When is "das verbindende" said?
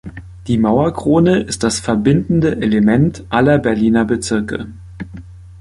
1.61-2.59